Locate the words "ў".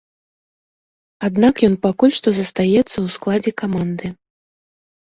3.05-3.17